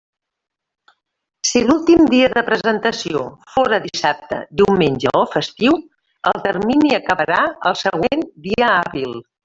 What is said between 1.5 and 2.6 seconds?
l'últim dia de